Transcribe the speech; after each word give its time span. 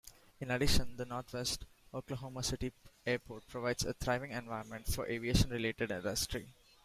In 0.39 0.49
addition, 0.49 0.97
the 0.97 1.05
northwest 1.05 1.63
Oklahoma 1.93 2.41
City 2.41 2.73
airport 3.05 3.47
provides 3.47 3.85
a 3.85 3.93
thriving 3.93 4.31
environment 4.31 4.87
for 4.87 5.05
aviation-related 5.05 5.91
industry. 5.91 6.47